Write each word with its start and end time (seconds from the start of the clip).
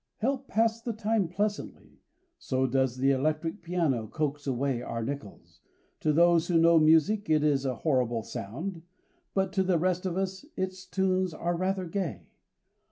"Help 0.17 0.47
pass 0.47 0.81
the 0.81 0.93
time 0.93 1.27
pleasantly," 1.27 2.01
so 2.39 2.65
does 2.65 2.97
the 2.97 3.11
electric 3.11 3.61
piano 3.61 4.07
coax 4.07 4.47
away 4.47 4.81
our 4.81 5.03
nickels. 5.03 5.61
To 5.99 6.11
those 6.11 6.47
who 6.47 6.57
know 6.57 6.79
music 6.79 7.29
it 7.29 7.43
is 7.43 7.65
a 7.67 7.75
horrible 7.85 8.23
sound, 8.23 8.81
but 9.35 9.53
to 9.53 9.61
the 9.61 9.77
rest 9.77 10.07
of 10.07 10.17
us 10.17 10.43
its 10.57 10.87
tunes 10.87 11.35
are 11.35 11.55
rather 11.55 11.85
gay. 11.85 12.31